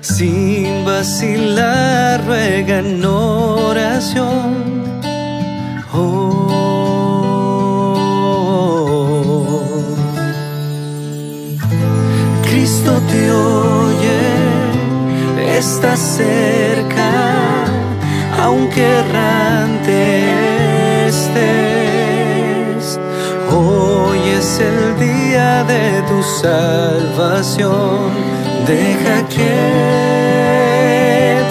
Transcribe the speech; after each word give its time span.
Sin 0.00 0.84
vacilar, 0.84 2.22
ruega 2.26 2.78
en 2.80 3.04
oración. 3.04 4.48
Hoy. 5.94 6.48
Cristo 12.42 12.92
te 13.10 13.30
oye, 13.30 14.20
está 15.56 15.96
cerca, 15.96 17.10
aunque 18.42 18.82
errante 18.82 20.17
el 24.60 24.98
día 24.98 25.64
de 25.64 26.02
tu 26.08 26.22
salvación, 26.22 28.10
deja 28.66 29.28
que 29.28 29.54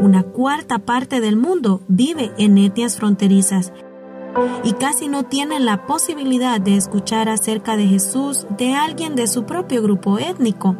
Una 0.00 0.22
cuarta 0.22 0.78
parte 0.78 1.20
del 1.20 1.36
mundo 1.36 1.80
vive 1.88 2.32
en 2.38 2.56
etnias 2.58 2.96
fronterizas 2.96 3.72
y 4.62 4.72
casi 4.72 5.08
no 5.08 5.24
tienen 5.24 5.64
la 5.64 5.86
posibilidad 5.86 6.60
de 6.60 6.76
escuchar 6.76 7.28
acerca 7.28 7.76
de 7.76 7.86
Jesús 7.86 8.46
de 8.56 8.74
alguien 8.74 9.16
de 9.16 9.26
su 9.26 9.44
propio 9.44 9.82
grupo 9.82 10.18
étnico. 10.18 10.76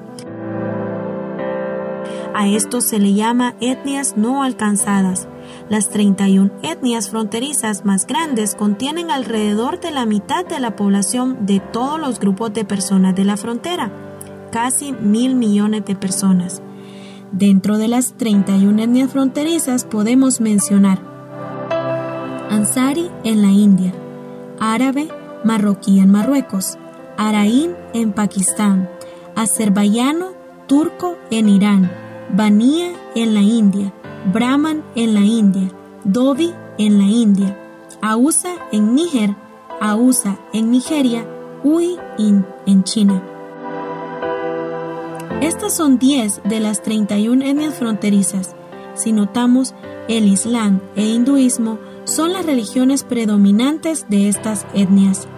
A 2.35 2.47
esto 2.47 2.81
se 2.81 3.01
le 3.01 3.15
llama 3.15 3.57
etnias 3.61 4.17
no 4.17 4.45
alcanzadas. 4.45 5.27
Las 5.69 5.89
31 5.89 6.53
etnias 6.63 7.11
fronterizas 7.11 7.85
más 7.85 8.07
grandes 8.07 8.55
contienen 8.55 9.11
alrededor 9.11 9.81
de 9.81 9.91
la 9.91 10.07
mitad 10.07 10.47
de 10.47 10.61
la 10.61 10.77
población 10.77 11.47
de 11.47 11.59
todos 11.59 11.99
los 11.99 12.21
grupos 12.21 12.55
de 12.55 12.65
personas 12.65 13.17
de 13.17 13.25
la 13.25 13.37
frontera, 13.37 13.91
casi 14.53 14.93
mil 14.93 15.35
millones 15.35 15.85
de 15.85 15.97
personas. 15.97 16.63
Dentro 17.33 17.77
de 17.77 17.89
las 17.89 18.15
31 18.15 18.83
etnias 18.83 19.11
fronterizas 19.11 19.85
podemos 19.85 20.41
mencionar 20.41 20.99
Ansari 22.51 23.11
en 23.23 23.43
la 23.43 23.49
India, 23.49 23.93
árabe, 24.59 25.09
marroquí 25.45 26.01
en 26.01 26.11
Marruecos, 26.11 26.79
araín 27.19 27.73
en 27.93 28.13
Pakistán, 28.13 28.89
azerbaiyano, 29.37 30.29
turco 30.67 31.17
en 31.31 31.51
Irán, 31.51 31.91
Bania 32.35 32.93
en 33.15 33.35
la 33.35 33.43
India, 33.43 33.93
Brahman 34.33 34.83
en 34.95 35.13
la 35.13 35.21
India, 35.21 35.71
Dobi 36.05 36.55
en 36.79 36.99
la 36.99 37.05
India, 37.05 37.59
Ausa 38.01 38.55
en 38.73 38.95
Níger, 38.95 39.37
Ausa 39.81 40.39
en 40.55 40.71
Nigeria, 40.71 41.27
Hui 41.63 41.99
en 42.17 42.85
China. 42.85 43.38
Estas 45.41 45.73
son 45.77 45.99
10 46.01 46.43
de 46.45 46.59
las 46.59 46.83
31 46.83 47.45
etnias 47.45 47.75
fronterizas. 47.75 48.57
Si 48.95 49.13
notamos, 49.13 49.73
el 50.09 50.27
Islam 50.27 50.81
e 50.97 51.05
hinduismo 51.05 51.79
son 52.05 52.33
las 52.33 52.45
religiones 52.45 53.05
predominantes 53.05 54.07
de 54.09 54.29
estas 54.29 54.67
etnias. 54.75 55.29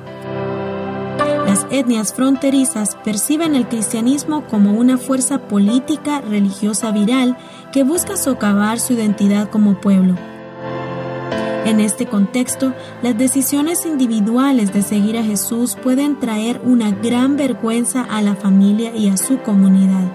Las 1.47 1.67
etnias 1.71 2.15
fronterizas 2.15 2.97
perciben 3.05 3.55
el 3.55 3.69
cristianismo 3.69 4.47
como 4.47 4.73
una 4.73 4.97
fuerza 4.97 5.49
política 5.49 6.23
religiosa 6.23 6.93
viral 6.93 7.37
que 7.71 7.85
busca 7.85 8.17
socavar 8.17 8.81
su 8.81 8.95
identidad 8.95 9.51
como 9.51 9.83
pueblo. 9.83 10.15
En 11.65 11.79
este 11.79 12.07
contexto, 12.07 12.73
las 13.03 13.17
decisiones 13.17 13.85
individuales 13.85 14.73
de 14.73 14.83
seguir 14.83 15.19
a 15.19 15.23
Jesús 15.23 15.77
pueden 15.81 16.19
traer 16.19 16.61
una 16.65 16.91
gran 16.91 17.37
vergüenza 17.37 18.03
a 18.03 18.23
la 18.23 18.35
familia 18.35 18.97
y 18.97 19.09
a 19.09 19.17
su 19.17 19.39
comunidad. 19.39 20.11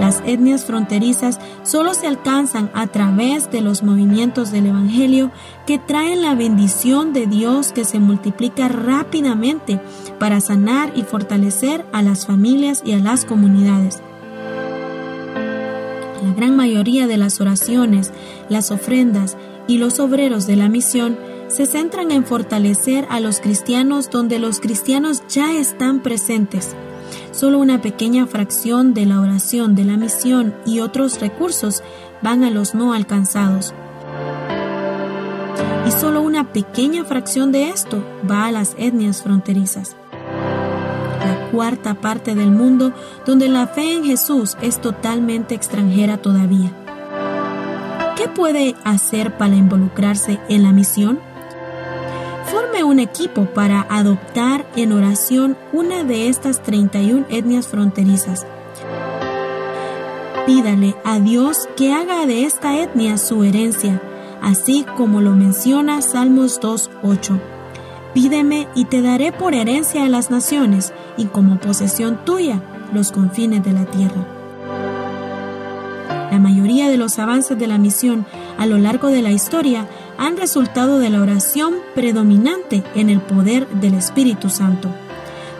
Las 0.00 0.22
etnias 0.26 0.64
fronterizas 0.64 1.40
solo 1.62 1.94
se 1.94 2.06
alcanzan 2.06 2.70
a 2.74 2.86
través 2.86 3.50
de 3.50 3.60
los 3.60 3.82
movimientos 3.82 4.52
del 4.52 4.66
Evangelio 4.66 5.30
que 5.66 5.78
traen 5.78 6.22
la 6.22 6.34
bendición 6.34 7.12
de 7.12 7.26
Dios 7.26 7.72
que 7.72 7.84
se 7.84 7.98
multiplica 7.98 8.68
rápidamente 8.68 9.80
para 10.18 10.40
sanar 10.40 10.92
y 10.94 11.02
fortalecer 11.02 11.84
a 11.92 12.02
las 12.02 12.26
familias 12.26 12.82
y 12.84 12.92
a 12.92 12.98
las 12.98 13.24
comunidades. 13.24 14.02
La 16.22 16.32
gran 16.34 16.56
mayoría 16.56 17.06
de 17.06 17.16
las 17.16 17.40
oraciones, 17.40 18.12
las 18.48 18.70
ofrendas 18.70 19.36
y 19.66 19.78
los 19.78 20.00
obreros 20.00 20.46
de 20.46 20.56
la 20.56 20.68
misión 20.68 21.18
se 21.48 21.66
centran 21.66 22.10
en 22.10 22.24
fortalecer 22.24 23.06
a 23.10 23.20
los 23.20 23.40
cristianos 23.40 24.10
donde 24.10 24.38
los 24.38 24.60
cristianos 24.60 25.22
ya 25.28 25.52
están 25.52 26.02
presentes. 26.02 26.74
Solo 27.30 27.58
una 27.58 27.80
pequeña 27.80 28.26
fracción 28.26 28.94
de 28.94 29.06
la 29.06 29.20
oración 29.20 29.74
de 29.74 29.84
la 29.84 29.96
misión 29.96 30.54
y 30.64 30.80
otros 30.80 31.20
recursos 31.20 31.82
van 32.22 32.44
a 32.44 32.50
los 32.50 32.74
no 32.74 32.92
alcanzados. 32.92 33.74
Y 35.86 35.90
solo 35.92 36.22
una 36.22 36.52
pequeña 36.52 37.04
fracción 37.04 37.52
de 37.52 37.68
esto 37.68 38.02
va 38.28 38.46
a 38.46 38.52
las 38.52 38.74
etnias 38.78 39.22
fronterizas. 39.22 39.96
La 41.20 41.50
cuarta 41.52 41.94
parte 41.94 42.34
del 42.34 42.50
mundo 42.50 42.92
donde 43.24 43.48
la 43.48 43.68
fe 43.68 43.92
en 43.92 44.04
Jesús 44.04 44.56
es 44.60 44.80
totalmente 44.80 45.54
extranjera 45.54 46.18
todavía. 46.18 46.85
¿Qué 48.16 48.28
puede 48.28 48.74
hacer 48.82 49.36
para 49.36 49.56
involucrarse 49.56 50.40
en 50.48 50.62
la 50.62 50.72
misión? 50.72 51.20
Forme 52.46 52.82
un 52.82 52.98
equipo 52.98 53.44
para 53.44 53.86
adoptar 53.90 54.66
en 54.74 54.92
oración 54.92 55.54
una 55.74 56.02
de 56.02 56.28
estas 56.28 56.62
31 56.62 57.26
etnias 57.28 57.68
fronterizas. 57.68 58.46
Pídale 60.46 60.94
a 61.04 61.18
Dios 61.18 61.68
que 61.76 61.92
haga 61.92 62.24
de 62.24 62.44
esta 62.44 62.78
etnia 62.78 63.18
su 63.18 63.44
herencia, 63.44 64.00
así 64.40 64.86
como 64.96 65.20
lo 65.20 65.32
menciona 65.32 66.00
Salmos 66.00 66.58
2.8. 66.58 67.38
Pídeme 68.14 68.66
y 68.74 68.86
te 68.86 69.02
daré 69.02 69.30
por 69.30 69.52
herencia 69.52 70.04
a 70.04 70.08
las 70.08 70.30
naciones 70.30 70.94
y 71.18 71.26
como 71.26 71.60
posesión 71.60 72.24
tuya 72.24 72.62
los 72.94 73.12
confines 73.12 73.62
de 73.62 73.72
la 73.72 73.84
tierra. 73.84 74.35
La 76.30 76.38
mayoría 76.38 76.88
de 76.88 76.96
los 76.96 77.18
avances 77.18 77.58
de 77.58 77.66
la 77.66 77.78
misión 77.78 78.26
a 78.58 78.66
lo 78.66 78.78
largo 78.78 79.08
de 79.08 79.22
la 79.22 79.30
historia 79.30 79.86
han 80.18 80.36
resultado 80.36 80.98
de 80.98 81.10
la 81.10 81.20
oración 81.20 81.74
predominante 81.94 82.82
en 82.94 83.10
el 83.10 83.20
poder 83.20 83.68
del 83.68 83.94
Espíritu 83.94 84.50
Santo. 84.50 84.88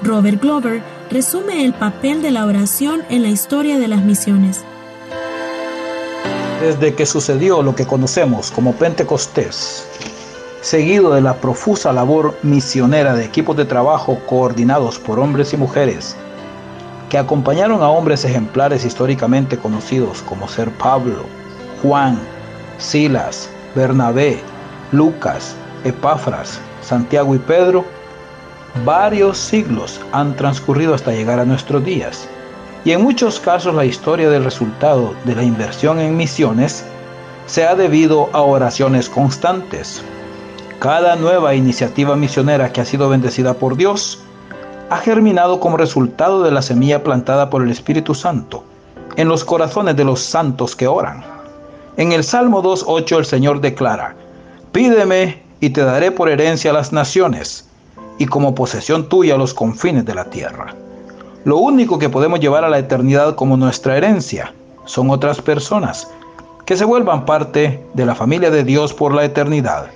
Robert 0.03 0.43
Glover 0.43 0.83
resume 1.11 1.65
el 1.65 1.73
papel 1.73 2.21
de 2.21 2.31
la 2.31 2.47
oración 2.47 3.03
en 3.11 3.23
la 3.23 3.29
historia 3.29 3.79
de 3.79 3.89
las 3.89 4.03
misiones. 4.03 4.65
Desde 6.61 6.95
que 6.95 7.07
sucedió 7.07 7.63
lo 7.63 7.75
que 7.75 7.87
conocemos 7.87 8.51
como 8.51 8.73
Pentecostés, 8.73 9.87
seguido 10.63 11.15
de 11.15 11.21
la 11.21 11.35
profusa 11.35 11.93
labor 11.93 12.37
misionera 12.43 13.15
de 13.15 13.25
equipos 13.25 13.57
de 13.57 13.67
trabajo 13.67 14.19
coordinados 14.27 14.99
por 14.99 15.21
hombres 15.21 15.53
y 15.53 15.57
mujeres, 15.57 16.17
que 17.09 17.19
acompañaron 17.19 17.83
a 17.83 17.89
hombres 17.89 18.25
ejemplares 18.25 18.85
históricamente 18.85 19.57
conocidos 19.57 20.23
como 20.23 20.49
ser 20.49 20.71
Pablo, 20.73 21.25
Juan, 21.83 22.19
Silas, 22.79 23.49
Bernabé, 23.75 24.41
Lucas, 24.93 25.55
Epafras, 25.85 26.61
Santiago 26.83 27.35
y 27.35 27.39
Pedro, 27.39 27.85
varios 28.85 29.39
siglos 29.39 30.01
han 30.13 30.35
transcurrido 30.37 30.95
hasta 30.95 31.13
llegar 31.13 31.39
a 31.39 31.45
nuestros 31.45 31.85
días. 31.85 32.29
Y 32.85 32.93
en 32.93 33.03
muchos 33.03 33.41
casos 33.41 33.75
la 33.75 33.85
historia 33.85 34.31
del 34.31 34.45
resultado 34.45 35.15
de 35.25 35.35
la 35.35 35.43
inversión 35.43 35.99
en 36.01 36.17
misiones 36.17 36.85
se 37.47 37.67
ha 37.67 37.75
debido 37.75 38.29
a 38.33 38.43
oraciones 38.43 39.09
constantes. 39.09 40.03
Cada 40.79 41.17
nueva 41.17 41.55
iniciativa 41.55 42.17
misionera 42.17 42.73
que 42.73 42.81
ha 42.81 42.85
sido 42.85 43.09
bendecida 43.09 43.55
por 43.55 43.77
Dios 43.77 44.21
ha 44.91 44.97
germinado 44.99 45.59
como 45.59 45.77
resultado 45.77 46.43
de 46.43 46.51
la 46.51 46.63
semilla 46.63 47.03
plantada 47.03 47.51
por 47.51 47.63
el 47.63 47.71
Espíritu 47.71 48.15
Santo 48.15 48.65
en 49.17 49.29
los 49.29 49.45
corazones 49.45 49.97
de 49.97 50.05
los 50.05 50.21
santos 50.21 50.77
que 50.77 50.87
oran. 50.87 51.25
En 51.97 52.13
el 52.13 52.23
Salmo 52.23 52.63
2.8 52.63 53.19
el 53.19 53.25
Señor 53.25 53.61
declara, 53.61 54.15
Pídeme 54.73 55.43
y 55.61 55.71
te 55.71 55.83
daré 55.83 56.13
por 56.13 56.29
herencia 56.29 56.73
las 56.73 56.93
naciones 56.93 57.69
y 58.19 58.27
como 58.27 58.55
posesión 58.55 59.09
tuya 59.09 59.37
los 59.37 59.55
confines 59.55 60.05
de 60.05 60.15
la 60.15 60.27
tierra. 60.27 60.75
Lo 61.45 61.59
único 61.59 61.99
que 61.99 62.09
podemos 62.09 62.41
llevar 62.41 62.65
a 62.65 62.69
la 62.69 62.79
eternidad 62.79 63.35
como 63.35 63.57
nuestra 63.57 63.97
herencia 63.97 64.53
son 64.85 65.11
otras 65.11 65.41
personas 65.41 66.09
que 66.65 66.77
se 66.77 66.85
vuelvan 66.85 67.25
parte 67.25 67.83
de 67.95 68.07
la 68.07 68.15
familia 68.15 68.51
de 68.51 68.65
Dios 68.65 68.93
por 68.93 69.15
la 69.15 69.25
eternidad. 69.25 69.87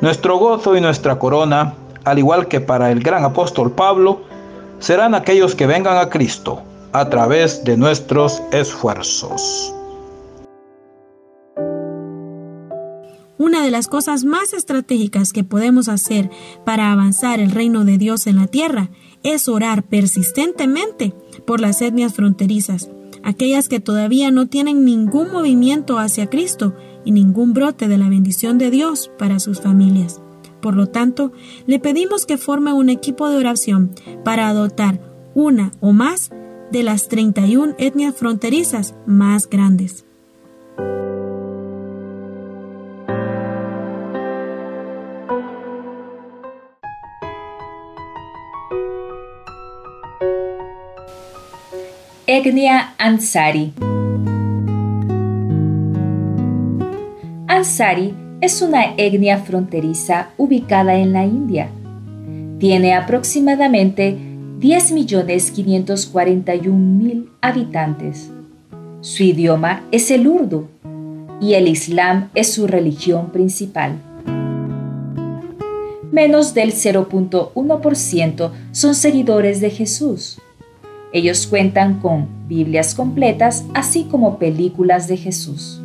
Nuestro 0.00 0.38
gozo 0.38 0.76
y 0.76 0.80
nuestra 0.80 1.18
corona, 1.18 1.74
al 2.10 2.18
igual 2.18 2.48
que 2.48 2.60
para 2.60 2.90
el 2.90 3.00
gran 3.00 3.24
apóstol 3.24 3.72
Pablo, 3.72 4.22
serán 4.78 5.14
aquellos 5.14 5.54
que 5.54 5.66
vengan 5.66 5.98
a 5.98 6.08
Cristo 6.08 6.62
a 6.92 7.08
través 7.08 7.64
de 7.64 7.76
nuestros 7.76 8.42
esfuerzos. 8.52 9.74
Una 13.38 13.62
de 13.62 13.70
las 13.70 13.86
cosas 13.86 14.24
más 14.24 14.52
estratégicas 14.52 15.32
que 15.32 15.44
podemos 15.44 15.88
hacer 15.88 16.30
para 16.64 16.92
avanzar 16.92 17.38
el 17.40 17.52
reino 17.52 17.84
de 17.84 17.96
Dios 17.96 18.26
en 18.26 18.36
la 18.36 18.48
tierra 18.48 18.90
es 19.22 19.48
orar 19.48 19.84
persistentemente 19.84 21.14
por 21.46 21.60
las 21.60 21.80
etnias 21.80 22.14
fronterizas, 22.14 22.90
aquellas 23.22 23.68
que 23.68 23.80
todavía 23.80 24.30
no 24.30 24.48
tienen 24.48 24.84
ningún 24.84 25.32
movimiento 25.32 25.98
hacia 25.98 26.28
Cristo 26.28 26.74
y 27.04 27.12
ningún 27.12 27.52
brote 27.52 27.88
de 27.88 27.98
la 27.98 28.08
bendición 28.08 28.58
de 28.58 28.70
Dios 28.70 29.10
para 29.18 29.38
sus 29.38 29.60
familias. 29.60 30.20
Por 30.60 30.74
lo 30.74 30.88
tanto, 30.88 31.32
le 31.66 31.78
pedimos 31.78 32.26
que 32.26 32.38
forme 32.38 32.72
un 32.72 32.90
equipo 32.90 33.28
de 33.28 33.36
oración 33.36 33.94
para 34.24 34.48
adoptar 34.48 35.00
una 35.34 35.72
o 35.80 35.92
más 35.92 36.30
de 36.70 36.82
las 36.82 37.08
31 37.08 37.74
etnias 37.78 38.14
fronterizas 38.14 38.94
más 39.06 39.48
grandes. 39.48 40.04
Etnia 52.26 52.94
Ansari. 52.98 53.72
Ansari 57.48 58.27
es 58.40 58.62
una 58.62 58.94
etnia 58.96 59.38
fronteriza 59.38 60.30
ubicada 60.36 60.96
en 60.96 61.12
la 61.12 61.24
India. 61.24 61.68
Tiene 62.58 62.94
aproximadamente 62.94 64.18
10.541.000 64.60 67.28
habitantes. 67.40 68.30
Su 69.00 69.22
idioma 69.22 69.84
es 69.92 70.10
el 70.10 70.26
urdu 70.26 70.66
y 71.40 71.54
el 71.54 71.68
Islam 71.68 72.30
es 72.34 72.52
su 72.52 72.66
religión 72.66 73.30
principal. 73.30 73.92
Menos 76.10 76.54
del 76.54 76.72
0.1% 76.72 78.50
son 78.72 78.94
seguidores 78.94 79.60
de 79.60 79.68
Jesús 79.70 80.40
ellos 81.12 81.46
cuentan 81.46 82.00
con 82.00 82.28
Biblias 82.48 82.94
completas, 82.94 83.64
así 83.74 84.04
como 84.04 84.38
películas 84.38 85.08
de 85.08 85.16
Jesús. 85.16 85.80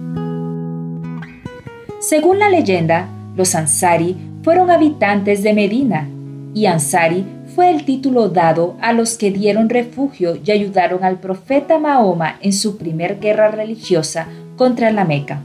Según 2.03 2.37
la 2.37 2.49
leyenda, 2.49 3.07
los 3.37 3.55
Ansari 3.55 4.17
fueron 4.43 4.69
habitantes 4.69 5.41
de 5.41 5.53
Medina, 5.53 6.09
y 6.53 6.65
Ansari 6.65 7.25
fue 7.55 7.71
el 7.71 7.85
título 7.85 8.27
dado 8.27 8.75
a 8.81 8.91
los 8.91 9.17
que 9.17 9.31
dieron 9.31 9.69
refugio 9.69 10.37
y 10.43 10.51
ayudaron 10.51 11.05
al 11.05 11.21
profeta 11.21 11.79
Mahoma 11.79 12.35
en 12.41 12.51
su 12.51 12.77
primer 12.77 13.21
guerra 13.21 13.51
religiosa 13.51 14.27
contra 14.57 14.91
la 14.91 15.05
Meca. 15.05 15.43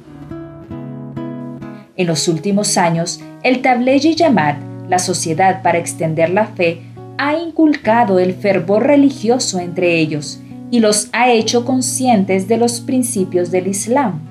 En 1.96 2.08
los 2.08 2.26
últimos 2.26 2.76
años, 2.76 3.20
el 3.44 3.62
Tabligh 3.62 4.16
Yamat, 4.16 4.58
la 4.88 4.98
Sociedad 4.98 5.62
para 5.62 5.78
Extender 5.78 6.30
la 6.30 6.46
Fe, 6.46 6.82
ha 7.18 7.36
inculcado 7.38 8.18
el 8.18 8.34
fervor 8.34 8.84
religioso 8.84 9.60
entre 9.60 10.00
ellos 10.00 10.40
y 10.72 10.80
los 10.80 11.08
ha 11.12 11.30
hecho 11.30 11.64
conscientes 11.64 12.48
de 12.48 12.56
los 12.56 12.80
principios 12.80 13.52
del 13.52 13.68
Islam. 13.68 14.27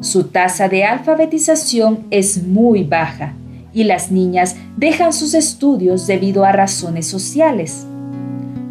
Su 0.00 0.24
tasa 0.24 0.68
de 0.68 0.84
alfabetización 0.84 2.06
es 2.10 2.42
muy 2.42 2.84
baja 2.84 3.34
y 3.74 3.84
las 3.84 4.10
niñas 4.10 4.56
dejan 4.78 5.12
sus 5.12 5.34
estudios 5.34 6.06
debido 6.06 6.46
a 6.46 6.52
razones 6.52 7.06
sociales. 7.06 7.84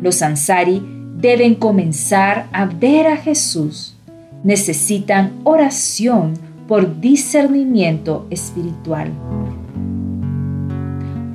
Los 0.02 0.24
ansari 0.24 0.84
deben 1.18 1.54
comenzar 1.54 2.48
a 2.52 2.66
ver 2.66 3.06
a 3.06 3.18
Jesús. 3.18 3.96
Necesitan 4.44 5.34
oración 5.44 6.34
por 6.68 7.00
discernimiento 7.00 8.26
espiritual. 8.32 9.12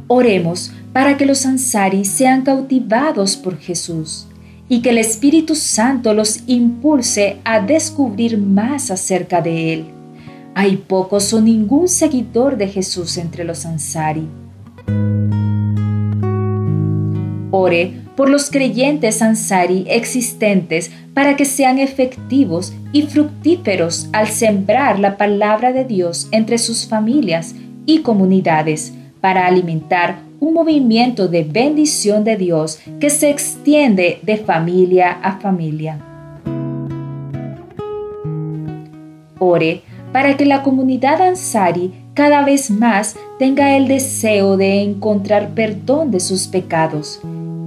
Oremos 0.08 0.72
para 0.92 1.16
que 1.16 1.24
los 1.26 1.46
ansari 1.46 2.04
sean 2.04 2.42
cautivados 2.42 3.36
por 3.36 3.58
Jesús 3.58 4.26
y 4.74 4.82
que 4.82 4.90
el 4.90 4.98
Espíritu 4.98 5.54
Santo 5.54 6.14
los 6.14 6.40
impulse 6.48 7.36
a 7.44 7.60
descubrir 7.60 8.38
más 8.38 8.90
acerca 8.90 9.40
de 9.40 9.72
Él. 9.72 9.84
Hay 10.56 10.78
pocos 10.78 11.32
o 11.32 11.40
ningún 11.40 11.86
seguidor 11.86 12.56
de 12.56 12.66
Jesús 12.66 13.16
entre 13.16 13.44
los 13.44 13.64
ansari. 13.66 14.26
Ore 17.52 17.92
por 18.16 18.28
los 18.28 18.50
creyentes 18.50 19.22
ansari 19.22 19.84
existentes 19.86 20.90
para 21.14 21.36
que 21.36 21.44
sean 21.44 21.78
efectivos 21.78 22.72
y 22.90 23.02
fructíferos 23.02 24.08
al 24.12 24.26
sembrar 24.26 24.98
la 24.98 25.16
palabra 25.16 25.72
de 25.72 25.84
Dios 25.84 26.26
entre 26.32 26.58
sus 26.58 26.88
familias 26.88 27.54
y 27.86 28.00
comunidades 28.00 28.92
para 29.20 29.46
alimentar 29.46 30.18
un 30.44 30.52
movimiento 30.52 31.26
de 31.26 31.42
bendición 31.42 32.22
de 32.22 32.36
Dios 32.36 32.78
que 33.00 33.08
se 33.08 33.30
extiende 33.30 34.18
de 34.22 34.36
familia 34.36 35.12
a 35.22 35.38
familia. 35.38 35.98
Ore 39.38 39.82
para 40.12 40.36
que 40.36 40.44
la 40.44 40.62
comunidad 40.62 41.22
Ansari 41.22 41.92
cada 42.12 42.44
vez 42.44 42.70
más 42.70 43.16
tenga 43.38 43.76
el 43.76 43.88
deseo 43.88 44.58
de 44.58 44.82
encontrar 44.82 45.54
perdón 45.54 46.10
de 46.10 46.20
sus 46.20 46.46
pecados 46.46 47.20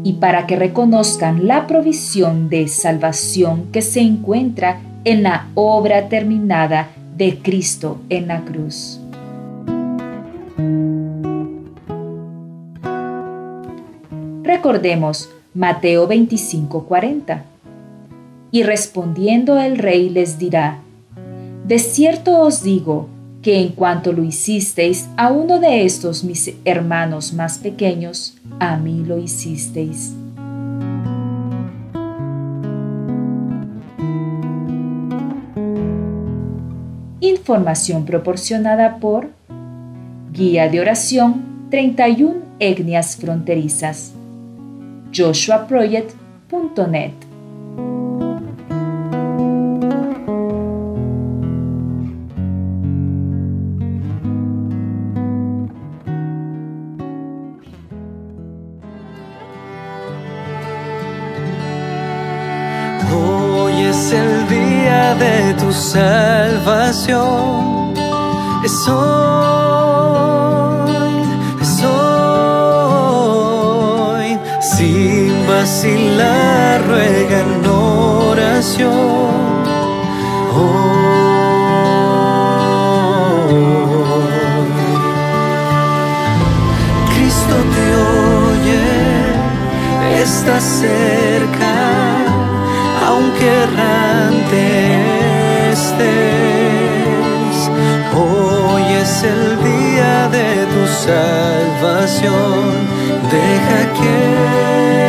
y 0.03 0.13
para 0.13 0.46
que 0.46 0.55
reconozcan 0.55 1.48
la 1.48 1.65
provisión 1.65 2.48
de 2.48 2.67
salvación 2.67 3.65
que 3.72 3.81
se 3.81 4.01
encuentra 4.01 4.79
en 5.03 5.24
la 5.24 5.48
obra 5.55 6.10
terminada 6.10 6.89
de 7.17 7.39
Cristo 7.39 8.00
en 8.10 8.27
la 8.27 8.46
cruz. 8.46 9.01
Recordemos 14.48 15.30
Mateo 15.54 16.08
25:40. 16.08 17.44
Y 18.50 18.63
respondiendo 18.63 19.60
el 19.60 19.77
rey 19.77 20.10
les 20.10 20.39
dirá, 20.39 20.80
De 21.66 21.80
cierto 21.80 22.39
os 22.39 22.63
digo, 22.63 23.10
que 23.42 23.60
en 23.60 23.74
cuanto 23.74 24.13
lo 24.13 24.24
hicisteis 24.24 25.10
a 25.18 25.34
uno 25.34 25.60
de 25.60 25.84
estos 25.84 26.24
mis 26.24 26.54
hermanos 26.63 27.34
más 27.34 27.58
pequeños, 27.58 28.38
a 28.58 28.77
mí 28.77 29.04
lo 29.06 29.18
hicisteis. 29.18 30.13
Información 37.20 38.06
proporcionada 38.06 38.96
por 39.00 39.30
Guía 40.32 40.70
de 40.70 40.80
Oración 40.80 41.68
31 41.70 42.36
Etnias 42.60 43.18
Fronterizas. 43.18 44.16
joshuaproject.net 45.17 47.27
tu 65.59 65.74
salvación. 65.74 67.93
Es 68.63 68.88
hoy, 68.88 69.66
sin 75.65 76.17
vacilar, 76.17 76.85
ruega 76.87 77.39
en 77.39 77.65
oración. 77.65 78.87
Cristo 87.13 87.55
te 87.73 87.85
oye, 88.53 88.85
está 90.21 90.59
cerca, 90.59 91.73
aunque 93.07 93.47
errante 93.63 94.97
Hoy 98.19 98.83
es 98.93 99.23
el 99.23 99.57
día 99.63 100.27
de 100.29 100.65
tu 100.73 100.87
salvación. 101.05 102.61
Deja 103.31 103.79
que 103.99 105.06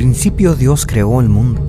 principio 0.00 0.54
Dios 0.54 0.86
creó 0.86 1.20
el 1.20 1.28
mundo. 1.28 1.60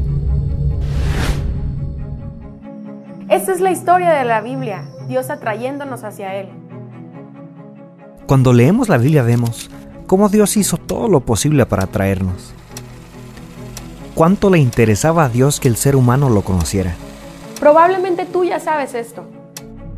Esta 3.27 3.51
es 3.51 3.59
la 3.59 3.71
historia 3.71 4.11
de 4.11 4.23
la 4.23 4.39
Biblia, 4.39 4.85
Dios 5.09 5.29
atrayéndonos 5.29 6.05
hacia 6.05 6.33
Él. 6.35 6.47
Cuando 8.27 8.53
leemos 8.53 8.87
la 8.87 8.97
Biblia 8.97 9.21
vemos 9.23 9.69
cómo 10.07 10.29
Dios 10.29 10.55
hizo 10.55 10.77
todo 10.77 11.09
lo 11.09 11.19
posible 11.19 11.65
para 11.65 11.83
atraernos. 11.83 12.53
¿Cuánto 14.15 14.49
le 14.49 14.59
interesaba 14.59 15.25
a 15.25 15.29
Dios 15.29 15.59
que 15.59 15.67
el 15.67 15.75
ser 15.75 15.97
humano 15.97 16.29
lo 16.29 16.43
conociera? 16.43 16.95
Probablemente 17.59 18.25
tú 18.25 18.45
ya 18.45 18.61
sabes 18.61 18.95
esto. 18.95 19.25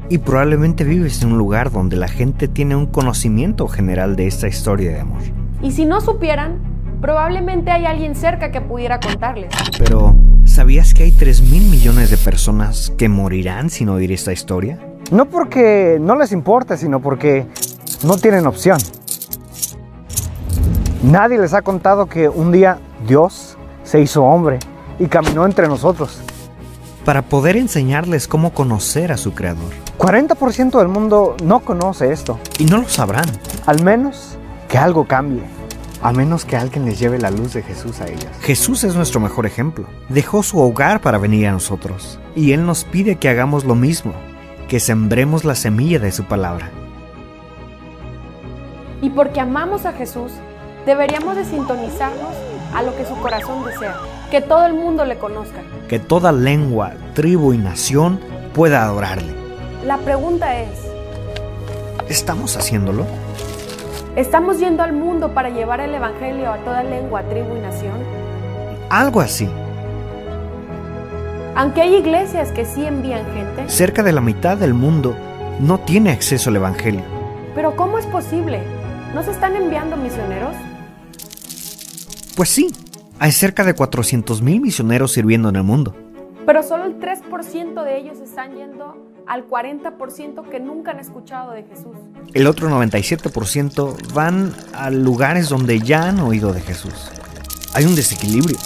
Y 0.10 0.18
probablemente 0.18 0.84
vives 0.84 1.22
en 1.22 1.34
un 1.34 1.38
lugar 1.38 1.72
donde 1.72 1.98
la 1.98 2.08
gente 2.08 2.48
tiene 2.48 2.76
un 2.76 2.88
conocimiento 2.88 3.68
general 3.68 4.16
de 4.16 4.26
esta 4.26 4.48
historia 4.48 4.90
de 4.90 5.02
amor. 5.02 5.22
Y 5.62 5.72
si 5.72 5.86
no 5.86 6.02
supieran, 6.02 6.73
Probablemente 7.04 7.70
hay 7.70 7.86
alguien 7.86 8.16
cerca 8.16 8.50
que 8.50 8.62
pudiera 8.62 9.02
contarles. 9.02 9.50
Pero, 9.78 10.16
¿sabías 10.46 10.94
que 10.94 11.04
hay 11.04 11.12
3 11.12 11.42
mil 11.42 11.70
millones 11.70 12.10
de 12.10 12.16
personas 12.16 12.94
que 12.98 13.10
morirán 13.10 13.70
sin 13.70 13.90
oír 13.90 14.14
esta 14.14 14.32
historia? 14.32 14.80
No 15.12 15.26
porque 15.26 15.98
no 16.00 16.16
les 16.16 16.32
importe, 16.32 16.78
sino 16.78 17.02
porque 17.02 17.46
no 18.06 18.16
tienen 18.16 18.48
opción. 18.48 18.78
Nadie 21.04 21.38
les 21.38 21.54
ha 21.54 21.62
contado 21.62 22.06
que 22.06 22.30
un 22.30 22.54
día 22.54 22.80
Dios 23.06 23.58
se 23.84 24.00
hizo 24.00 24.24
hombre 24.24 24.60
y 24.98 25.08
caminó 25.08 25.46
entre 25.46 25.68
nosotros. 25.68 26.22
Para 27.04 27.22
poder 27.22 27.58
enseñarles 27.58 28.30
cómo 28.30 28.54
conocer 28.54 29.12
a 29.12 29.18
su 29.18 29.34
creador. 29.34 29.74
40% 29.98 30.80
del 30.80 30.88
mundo 30.88 31.36
no 31.44 31.60
conoce 31.60 32.14
esto. 32.14 32.40
Y 32.60 32.64
no 32.64 32.78
lo 32.78 32.88
sabrán. 32.88 33.26
Al 33.66 33.84
menos 33.84 34.38
que 34.70 34.78
algo 34.78 35.06
cambie 35.06 35.44
a 36.04 36.12
menos 36.12 36.44
que 36.44 36.58
alguien 36.58 36.86
les 36.86 37.00
lleve 37.00 37.18
la 37.18 37.32
luz 37.32 37.54
de 37.54 37.64
Jesús 37.64 38.02
a 38.02 38.08
ellas. 38.08 38.28
Jesús 38.42 38.84
es 38.84 38.94
nuestro 38.94 39.22
mejor 39.22 39.46
ejemplo. 39.46 39.86
Dejó 40.10 40.44
su 40.44 40.60
hogar 40.60 41.00
para 41.00 41.18
venir 41.18 41.48
a 41.48 41.54
nosotros, 41.54 42.20
y 42.36 42.52
Él 42.52 42.66
nos 42.66 42.84
pide 42.84 43.16
que 43.16 43.30
hagamos 43.30 43.64
lo 43.64 43.74
mismo, 43.74 44.14
que 44.68 44.82
sembremos 44.82 45.46
la 45.46 45.56
semilla 45.56 46.00
de 46.00 46.12
su 46.12 46.26
palabra. 46.26 46.72
Y 49.02 49.10
porque 49.12 49.40
amamos 49.40 49.86
a 49.86 49.94
Jesús, 49.94 50.34
deberíamos 50.86 51.38
de 51.38 51.46
sintonizarnos 51.46 52.36
a 52.76 52.84
lo 52.84 52.96
que 52.98 53.06
su 53.06 53.16
corazón 53.16 53.64
desea, 53.64 53.96
que 54.30 54.42
todo 54.42 54.66
el 54.66 54.74
mundo 54.74 55.06
le 55.06 55.18
conozca. 55.18 55.62
Que 55.88 56.00
toda 56.00 56.34
lengua, 56.34 56.94
tribu 57.14 57.54
y 57.54 57.58
nación 57.58 58.20
pueda 58.54 58.84
adorarle. 58.84 59.34
La 59.86 59.98
pregunta 60.00 60.60
es, 60.60 60.70
¿estamos 62.10 62.58
haciéndolo? 62.58 63.06
¿Estamos 64.16 64.60
yendo 64.60 64.84
al 64.84 64.94
mundo 64.94 65.34
para 65.34 65.50
llevar 65.50 65.80
el 65.80 65.92
Evangelio 65.96 66.52
a 66.52 66.58
toda 66.58 66.84
lengua, 66.84 67.24
tribu 67.24 67.56
y 67.58 67.62
nación? 67.62 67.96
Algo 68.88 69.20
así. 69.20 69.50
Aunque 71.56 71.82
hay 71.82 71.96
iglesias 71.96 72.52
que 72.52 72.64
sí 72.64 72.86
envían 72.86 73.26
gente. 73.34 73.68
Cerca 73.70 74.04
de 74.04 74.12
la 74.12 74.22
mitad 74.22 74.56
del 74.56 74.76
mundo 74.76 75.16
no 75.60 75.80
tiene 75.80 76.12
acceso 76.12 76.52
al 76.52 76.58
Evangelio. 76.58 77.02
Pero 77.56 77.76
¿cómo 77.76 77.98
es 77.98 78.06
posible? 78.06 78.60
¿No 79.16 79.24
se 79.24 79.32
están 79.32 79.56
enviando 79.56 79.98
misioneros? 79.98 80.54
Pues 82.36 82.50
sí, 82.50 82.68
hay 83.18 83.32
cerca 83.32 83.64
de 83.64 83.76
400.000 83.76 84.62
misioneros 84.62 85.12
sirviendo 85.12 85.50
en 85.50 85.56
el 85.56 85.64
mundo. 85.64 85.96
Pero 86.46 86.62
solo 86.62 86.86
el 86.86 87.00
3% 87.00 87.84
de 87.84 87.98
ellos 87.98 88.20
están 88.20 88.54
yendo 88.54 88.96
al 89.28 89.48
40% 89.48 90.50
que 90.50 90.60
nunca 90.60 90.92
han 90.92 91.00
escuchado 91.00 91.52
de 91.52 91.64
Jesús. 91.64 91.96
El 92.34 92.48
otro 92.48 92.70
97% 92.70 94.14
van 94.14 94.54
a 94.74 94.90
lugares 94.90 95.50
donde 95.50 95.80
ya 95.80 96.08
han 96.10 96.20
oído 96.20 96.54
de 96.54 96.62
Jesús. 96.62 97.12
Hay 97.74 97.86
un 97.86 97.96
desequilibrio. 97.96 98.58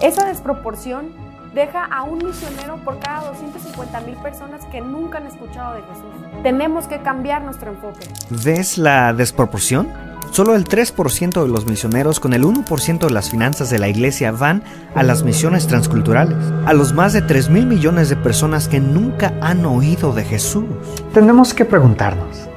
Esa 0.00 0.26
desproporción 0.26 1.29
deja 1.54 1.84
a 1.84 2.02
un 2.02 2.18
misionero 2.18 2.76
por 2.84 2.98
cada 2.98 3.30
250 3.30 4.00
mil 4.02 4.16
personas 4.16 4.64
que 4.66 4.80
nunca 4.80 5.18
han 5.18 5.26
escuchado 5.26 5.74
de 5.74 5.82
Jesús. 5.82 6.42
Tenemos 6.42 6.86
que 6.86 7.00
cambiar 7.00 7.42
nuestro 7.42 7.72
enfoque. 7.72 8.06
¿Ves 8.30 8.78
la 8.78 9.12
desproporción? 9.12 9.88
Solo 10.30 10.54
el 10.54 10.64
3% 10.64 11.42
de 11.42 11.48
los 11.48 11.66
misioneros 11.66 12.20
con 12.20 12.34
el 12.34 12.44
1% 12.44 12.98
de 13.00 13.10
las 13.10 13.30
finanzas 13.30 13.68
de 13.68 13.80
la 13.80 13.88
iglesia 13.88 14.30
van 14.30 14.62
a 14.94 15.02
las 15.02 15.24
misiones 15.24 15.66
transculturales, 15.66 16.36
a 16.66 16.72
los 16.72 16.92
más 16.94 17.12
de 17.12 17.22
3 17.22 17.50
mil 17.50 17.66
millones 17.66 18.08
de 18.10 18.16
personas 18.16 18.68
que 18.68 18.78
nunca 18.78 19.34
han 19.40 19.66
oído 19.66 20.12
de 20.12 20.22
Jesús. 20.22 20.66
Tenemos 21.12 21.52
que 21.52 21.64
preguntarnos, 21.64 22.48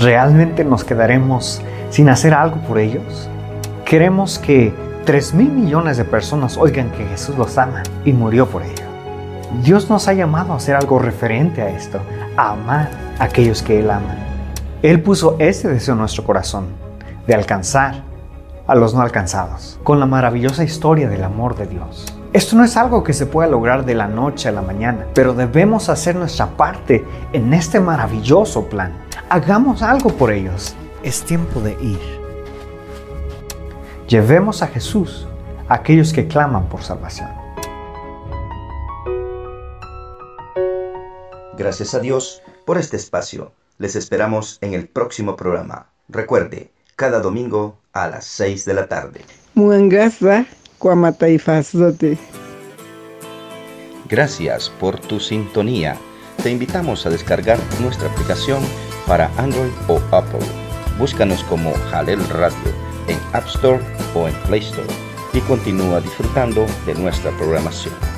¿realmente 0.00 0.64
nos 0.64 0.84
quedaremos 0.84 1.62
sin 1.88 2.10
hacer 2.10 2.34
algo 2.34 2.56
por 2.68 2.78
ellos? 2.78 3.30
¿Queremos 3.86 4.38
que 4.38 4.74
3 5.04 5.34
mil 5.34 5.50
millones 5.50 5.96
de 5.96 6.04
personas 6.04 6.56
oigan 6.56 6.90
que 6.92 7.04
Jesús 7.04 7.36
los 7.36 7.58
ama 7.58 7.82
y 8.04 8.12
murió 8.12 8.46
por 8.46 8.62
ello. 8.62 8.84
Dios 9.64 9.90
nos 9.90 10.06
ha 10.06 10.12
llamado 10.12 10.52
a 10.52 10.56
hacer 10.56 10.76
algo 10.76 11.00
referente 11.00 11.60
a 11.60 11.70
esto, 11.70 12.00
a 12.36 12.52
amar 12.52 12.88
a 13.18 13.24
aquellos 13.24 13.62
que 13.62 13.80
Él 13.80 13.90
ama. 13.90 14.14
Él 14.80 15.02
puso 15.02 15.36
ese 15.40 15.68
deseo 15.68 15.94
en 15.94 16.00
nuestro 16.00 16.24
corazón, 16.24 16.66
de 17.26 17.34
alcanzar 17.34 18.04
a 18.68 18.76
los 18.76 18.94
no 18.94 19.00
alcanzados, 19.00 19.80
con 19.82 19.98
la 19.98 20.06
maravillosa 20.06 20.62
historia 20.62 21.08
del 21.08 21.24
amor 21.24 21.56
de 21.56 21.66
Dios. 21.66 22.06
Esto 22.32 22.56
no 22.56 22.64
es 22.64 22.76
algo 22.76 23.02
que 23.02 23.12
se 23.12 23.26
pueda 23.26 23.48
lograr 23.48 23.84
de 23.84 23.94
la 23.94 24.06
noche 24.06 24.48
a 24.48 24.52
la 24.52 24.62
mañana, 24.62 25.06
pero 25.14 25.34
debemos 25.34 25.88
hacer 25.88 26.14
nuestra 26.14 26.46
parte 26.56 27.04
en 27.32 27.52
este 27.52 27.80
maravilloso 27.80 28.66
plan. 28.66 28.92
Hagamos 29.28 29.82
algo 29.82 30.10
por 30.10 30.30
ellos. 30.30 30.74
Es 31.02 31.24
tiempo 31.24 31.60
de 31.60 31.72
ir. 31.82 32.21
Llevemos 34.12 34.60
a 34.60 34.66
Jesús 34.66 35.26
a 35.70 35.76
aquellos 35.76 36.12
que 36.12 36.28
claman 36.28 36.68
por 36.68 36.82
salvación. 36.82 37.30
Gracias 41.56 41.94
a 41.94 41.98
Dios 41.98 42.42
por 42.66 42.76
este 42.76 42.98
espacio. 42.98 43.52
Les 43.78 43.96
esperamos 43.96 44.58
en 44.60 44.74
el 44.74 44.86
próximo 44.86 45.34
programa. 45.34 45.86
Recuerde, 46.10 46.70
cada 46.94 47.20
domingo 47.20 47.78
a 47.94 48.06
las 48.06 48.26
6 48.26 48.66
de 48.66 48.74
la 48.74 48.86
tarde. 48.86 49.22
Gracias 54.10 54.68
por 54.78 55.00
tu 55.00 55.20
sintonía. 55.20 55.96
Te 56.42 56.50
invitamos 56.50 57.06
a 57.06 57.08
descargar 57.08 57.58
nuestra 57.80 58.10
aplicación 58.12 58.62
para 59.06 59.30
Android 59.38 59.72
o 59.88 60.02
Apple. 60.14 60.46
Búscanos 60.98 61.42
como 61.44 61.72
Jalel 61.90 62.20
Radio 62.28 62.81
en 63.12 63.20
App 63.32 63.46
Store 63.46 63.80
o 64.14 64.28
en 64.28 64.34
Play 64.46 64.60
Store 64.60 64.88
y 65.32 65.40
continúa 65.40 66.00
disfrutando 66.00 66.66
de 66.86 66.94
nuestra 66.94 67.30
programación. 67.32 68.11